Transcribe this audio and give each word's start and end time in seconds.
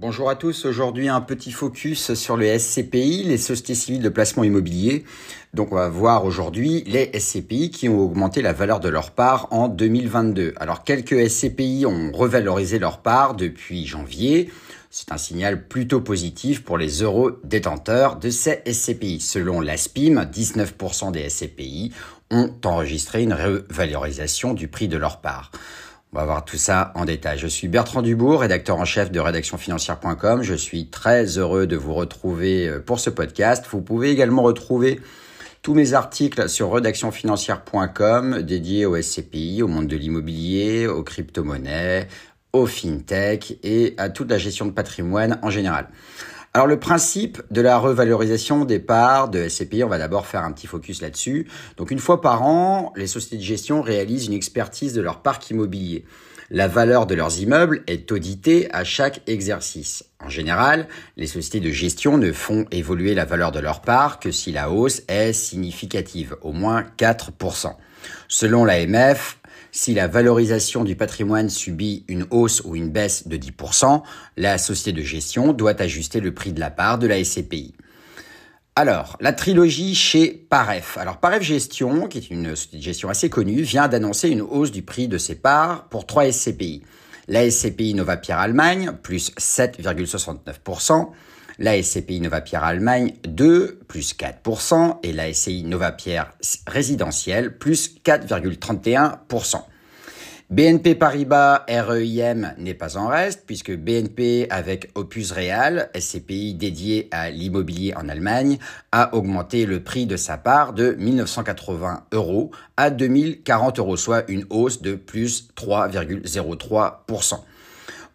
Bonjour 0.00 0.30
à 0.30 0.34
tous, 0.34 0.64
aujourd'hui 0.64 1.10
un 1.10 1.20
petit 1.20 1.52
focus 1.52 2.14
sur 2.14 2.38
les 2.38 2.58
SCPI, 2.58 3.22
les 3.24 3.36
sociétés 3.36 3.74
civiles 3.74 4.00
de 4.00 4.08
placement 4.08 4.44
immobilier. 4.44 5.04
Donc 5.52 5.72
on 5.72 5.74
va 5.74 5.90
voir 5.90 6.24
aujourd'hui 6.24 6.84
les 6.86 7.10
SCPI 7.12 7.70
qui 7.70 7.90
ont 7.90 8.00
augmenté 8.00 8.40
la 8.40 8.54
valeur 8.54 8.80
de 8.80 8.88
leur 8.88 9.10
part 9.10 9.48
en 9.50 9.68
2022. 9.68 10.54
Alors 10.56 10.84
quelques 10.84 11.28
SCPI 11.28 11.84
ont 11.84 12.12
revalorisé 12.12 12.78
leur 12.78 13.02
part 13.02 13.34
depuis 13.34 13.84
janvier. 13.84 14.50
C'est 14.88 15.12
un 15.12 15.18
signal 15.18 15.68
plutôt 15.68 16.00
positif 16.00 16.64
pour 16.64 16.78
les 16.78 17.02
euros 17.02 17.32
détenteurs 17.44 18.16
de 18.16 18.30
ces 18.30 18.62
SCPI. 18.64 19.20
Selon 19.20 19.60
l'ASPIM, 19.60 20.24
19% 20.24 21.12
des 21.12 21.28
SCPI 21.28 21.92
ont 22.30 22.50
enregistré 22.64 23.22
une 23.22 23.34
revalorisation 23.34 24.54
du 24.54 24.66
prix 24.66 24.88
de 24.88 24.96
leur 24.96 25.20
part. 25.20 25.50
On 26.12 26.18
va 26.18 26.24
voir 26.24 26.44
tout 26.44 26.56
ça 26.56 26.90
en 26.96 27.04
détail. 27.04 27.38
Je 27.38 27.46
suis 27.46 27.68
Bertrand 27.68 28.02
Dubourg, 28.02 28.40
rédacteur 28.40 28.78
en 28.78 28.84
chef 28.84 29.12
de 29.12 29.20
rédactionfinancière.com. 29.20 30.42
Je 30.42 30.54
suis 30.54 30.88
très 30.88 31.38
heureux 31.38 31.68
de 31.68 31.76
vous 31.76 31.94
retrouver 31.94 32.66
euh, 32.66 32.80
pour 32.80 32.98
ce 32.98 33.10
podcast. 33.10 33.64
Vous 33.70 33.80
pouvez 33.80 34.10
également 34.10 34.42
retrouver 34.42 35.00
tous 35.62 35.72
mes 35.72 35.94
articles 35.94 36.48
sur 36.48 36.72
rédactionfinancière.com 36.72 38.42
dédiés 38.42 38.86
au 38.86 39.00
SCPI, 39.00 39.62
au 39.62 39.68
monde 39.68 39.86
de 39.86 39.96
l'immobilier, 39.96 40.88
aux 40.88 41.04
crypto-monnaies, 41.04 42.08
au 42.52 42.66
fintech 42.66 43.60
et 43.62 43.94
à 43.96 44.08
toute 44.08 44.30
la 44.30 44.38
gestion 44.38 44.66
de 44.66 44.72
patrimoine 44.72 45.38
en 45.42 45.50
général. 45.50 45.90
Alors 46.52 46.66
le 46.66 46.80
principe 46.80 47.40
de 47.52 47.60
la 47.60 47.78
revalorisation 47.78 48.64
des 48.64 48.80
parts 48.80 49.28
de 49.28 49.48
SCPI, 49.48 49.84
on 49.84 49.88
va 49.88 49.98
d'abord 49.98 50.26
faire 50.26 50.42
un 50.42 50.50
petit 50.50 50.66
focus 50.66 51.00
là-dessus. 51.00 51.46
Donc 51.76 51.92
une 51.92 52.00
fois 52.00 52.20
par 52.20 52.42
an, 52.42 52.92
les 52.96 53.06
sociétés 53.06 53.36
de 53.36 53.42
gestion 53.42 53.82
réalisent 53.82 54.26
une 54.26 54.32
expertise 54.32 54.92
de 54.92 55.00
leur 55.00 55.22
parc 55.22 55.48
immobilier. 55.50 56.04
La 56.50 56.66
valeur 56.66 57.06
de 57.06 57.14
leurs 57.14 57.38
immeubles 57.38 57.84
est 57.86 58.10
auditée 58.10 58.66
à 58.74 58.82
chaque 58.82 59.20
exercice. 59.28 60.06
En 60.18 60.28
général, 60.28 60.88
les 61.16 61.28
sociétés 61.28 61.60
de 61.60 61.70
gestion 61.70 62.18
ne 62.18 62.32
font 62.32 62.66
évoluer 62.72 63.14
la 63.14 63.24
valeur 63.24 63.52
de 63.52 63.60
leur 63.60 63.80
part 63.80 64.18
que 64.18 64.32
si 64.32 64.50
la 64.50 64.72
hausse 64.72 65.02
est 65.06 65.32
significative, 65.32 66.36
au 66.42 66.52
moins 66.52 66.84
4%. 66.98 67.76
Selon 68.26 68.64
l'AMF, 68.64 69.38
si 69.72 69.94
la 69.94 70.06
valorisation 70.06 70.84
du 70.84 70.96
patrimoine 70.96 71.48
subit 71.48 72.04
une 72.08 72.26
hausse 72.30 72.62
ou 72.64 72.76
une 72.76 72.90
baisse 72.90 73.28
de 73.28 73.36
10%, 73.36 74.02
la 74.36 74.58
société 74.58 74.98
de 74.98 75.04
gestion 75.04 75.52
doit 75.52 75.80
ajuster 75.80 76.20
le 76.20 76.34
prix 76.34 76.52
de 76.52 76.60
la 76.60 76.70
part 76.70 76.98
de 76.98 77.06
la 77.06 77.22
SCPI. 77.22 77.74
Alors, 78.76 79.16
la 79.20 79.32
trilogie 79.32 79.94
chez 79.94 80.32
Paref. 80.32 80.96
Alors, 80.96 81.18
Paref 81.18 81.42
Gestion, 81.42 82.06
qui 82.06 82.18
est 82.18 82.30
une 82.30 82.54
gestion 82.72 83.08
assez 83.08 83.28
connue, 83.28 83.62
vient 83.62 83.88
d'annoncer 83.88 84.28
une 84.28 84.42
hausse 84.42 84.70
du 84.70 84.82
prix 84.82 85.08
de 85.08 85.18
ses 85.18 85.34
parts 85.34 85.88
pour 85.88 86.06
trois 86.06 86.30
SCPI. 86.30 86.82
La 87.28 87.50
SCPI 87.50 87.94
Nova 87.94 88.16
Pierre 88.16 88.38
Allemagne, 88.38 88.92
plus 89.02 89.32
7,69%. 89.32 91.08
La 91.62 91.80
SCPI 91.82 92.22
Nova 92.22 92.40
Pierre 92.40 92.64
Allemagne 92.64 93.12
2, 93.28 93.80
plus 93.86 94.14
4%, 94.14 95.00
et 95.02 95.12
la 95.12 95.30
SCI 95.30 95.62
Nova 95.64 95.92
Pierre 95.92 96.32
résidentielle, 96.66 97.58
plus 97.58 97.96
4,31%. 98.02 99.60
BNP 100.48 100.94
Paribas 100.94 101.66
REIM 101.68 102.54
n'est 102.56 102.72
pas 102.72 102.96
en 102.96 103.08
reste 103.08 103.44
puisque 103.46 103.76
BNP 103.76 104.46
avec 104.48 104.90
Opus 104.94 105.32
Real, 105.32 105.90
SCPI 105.94 106.54
dédié 106.54 107.08
à 107.10 107.28
l'immobilier 107.28 107.94
en 107.94 108.08
Allemagne, 108.08 108.56
a 108.90 109.14
augmenté 109.14 109.66
le 109.66 109.82
prix 109.82 110.06
de 110.06 110.16
sa 110.16 110.38
part 110.38 110.72
de 110.72 110.92
1980 110.98 112.06
euros 112.12 112.52
à 112.78 112.88
2040 112.88 113.80
euros, 113.80 113.98
soit 113.98 114.24
une 114.30 114.46
hausse 114.48 114.80
de 114.80 114.94
plus 114.94 115.50
3,03%. 115.56 117.40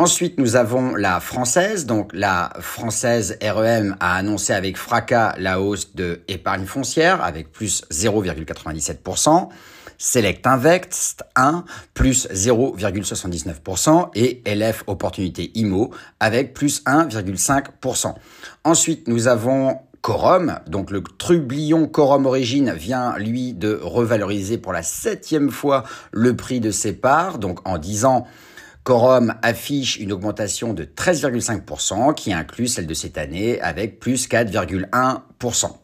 Ensuite, 0.00 0.38
nous 0.38 0.54
avons 0.54 0.94
la 0.94 1.18
française. 1.18 1.84
Donc, 1.84 2.12
la 2.14 2.52
française 2.60 3.36
REM 3.42 3.96
a 3.98 4.14
annoncé 4.14 4.52
avec 4.52 4.76
fracas 4.76 5.34
la 5.38 5.60
hausse 5.60 5.96
de 5.96 6.20
épargne 6.28 6.66
foncière 6.66 7.20
avec 7.20 7.50
plus 7.50 7.82
0,97%. 7.90 9.48
Select 10.00 10.46
Invest 10.46 11.24
1 11.34 11.64
plus 11.94 12.28
0,79% 12.28 14.10
et 14.14 14.40
LF 14.46 14.84
Opportunité 14.86 15.50
IMO 15.56 15.90
avec 16.20 16.54
plus 16.54 16.84
1,5%. 16.84 18.14
Ensuite, 18.62 19.08
nous 19.08 19.26
avons 19.26 19.80
Corum, 20.00 20.60
donc 20.68 20.92
le 20.92 21.02
trublion 21.02 21.88
Corum 21.88 22.26
Origine 22.26 22.72
vient 22.72 23.18
lui 23.18 23.52
de 23.52 23.80
revaloriser 23.82 24.58
pour 24.58 24.72
la 24.72 24.84
septième 24.84 25.50
fois 25.50 25.82
le 26.12 26.36
prix 26.36 26.60
de 26.60 26.70
ses 26.70 26.92
parts, 26.92 27.38
donc 27.38 27.66
en 27.68 27.78
10 27.78 28.04
ans 28.04 28.28
Corum 28.88 29.34
affiche 29.42 29.98
une 29.98 30.12
augmentation 30.14 30.72
de 30.72 30.84
13,5% 30.84 32.14
qui 32.14 32.32
inclut 32.32 32.68
celle 32.68 32.86
de 32.86 32.94
cette 32.94 33.18
année 33.18 33.60
avec 33.60 34.00
plus 34.00 34.26
4,1%. 34.30 35.76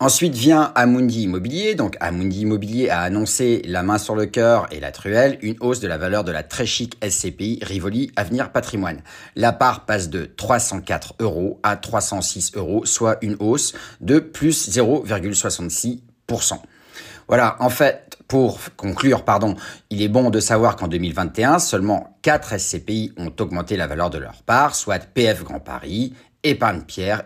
Ensuite 0.00 0.32
vient 0.32 0.72
Amundi 0.74 1.24
Immobilier. 1.24 1.74
Donc 1.74 1.98
Amundi 2.00 2.40
Immobilier 2.40 2.88
a 2.88 3.02
annoncé 3.02 3.60
la 3.66 3.82
main 3.82 3.98
sur 3.98 4.16
le 4.16 4.24
cœur 4.24 4.66
et 4.70 4.80
la 4.80 4.92
truelle 4.92 5.36
une 5.42 5.56
hausse 5.60 5.80
de 5.80 5.88
la 5.88 5.98
valeur 5.98 6.24
de 6.24 6.32
la 6.32 6.42
très 6.42 6.64
chic 6.64 6.96
SCPI 7.06 7.58
Rivoli 7.60 8.12
Avenir 8.16 8.50
Patrimoine. 8.50 9.02
La 9.36 9.52
part 9.52 9.84
passe 9.84 10.08
de 10.08 10.24
304 10.24 11.16
euros 11.18 11.60
à 11.62 11.76
306 11.76 12.52
euros, 12.54 12.86
soit 12.86 13.18
une 13.20 13.36
hausse 13.40 13.74
de 14.00 14.20
plus 14.20 14.70
0,66%. 14.70 16.60
Voilà, 17.28 17.56
en 17.60 17.68
fait, 17.68 18.16
pour 18.26 18.58
conclure, 18.76 19.24
pardon, 19.24 19.54
il 19.90 20.02
est 20.02 20.08
bon 20.08 20.30
de 20.30 20.40
savoir 20.40 20.76
qu'en 20.76 20.88
2021, 20.88 21.58
seulement 21.58 22.16
4 22.22 22.58
SCPI 22.58 23.12
ont 23.18 23.32
augmenté 23.38 23.76
la 23.76 23.86
valeur 23.86 24.10
de 24.10 24.18
leur 24.18 24.42
part, 24.42 24.74
soit 24.74 24.98
PF 24.98 25.44
Grand 25.44 25.60
Paris, 25.60 26.14
Épargne 26.42 26.82
Pierre, 26.82 27.24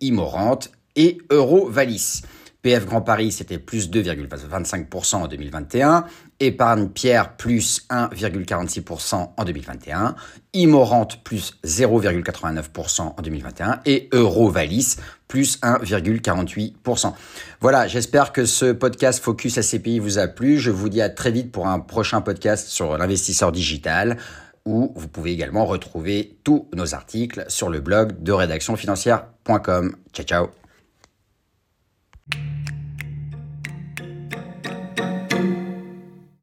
Imorante 0.00 0.70
et 0.94 1.18
Eurovalis. 1.30 2.22
PF 2.62 2.86
Grand 2.86 3.00
Paris, 3.00 3.32
c'était 3.32 3.58
plus 3.58 3.90
2,25% 3.90 5.16
en 5.16 5.26
2021. 5.26 6.04
Épargne 6.40 6.88
Pierre, 6.88 7.36
plus 7.36 7.86
1,46% 7.90 9.30
en 9.36 9.44
2021. 9.44 10.14
Immorante, 10.52 11.22
plus 11.24 11.58
0,89% 11.64 13.00
en 13.00 13.22
2021. 13.22 13.80
Et 13.86 14.08
Eurovalis, 14.12 14.96
plus 15.28 15.58
1,48%. 15.60 17.12
Voilà, 17.60 17.86
j'espère 17.88 18.32
que 18.32 18.44
ce 18.44 18.72
podcast 18.72 19.22
Focus 19.22 19.58
ACPI 19.58 19.98
vous 19.98 20.18
a 20.18 20.28
plu. 20.28 20.58
Je 20.58 20.70
vous 20.70 20.88
dis 20.88 21.00
à 21.00 21.08
très 21.08 21.30
vite 21.30 21.52
pour 21.52 21.66
un 21.66 21.80
prochain 21.80 22.20
podcast 22.20 22.68
sur 22.68 22.98
l'investisseur 22.98 23.52
digital 23.52 24.18
où 24.66 24.92
vous 24.94 25.08
pouvez 25.08 25.32
également 25.32 25.64
retrouver 25.64 26.36
tous 26.44 26.68
nos 26.74 26.94
articles 26.94 27.44
sur 27.48 27.70
le 27.70 27.80
blog 27.80 28.22
de 28.22 28.32
rédactionfinancière.com. 28.32 29.96
Ciao, 30.12 30.26
ciao 30.26 30.69